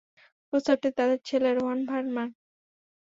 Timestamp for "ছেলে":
1.25-1.49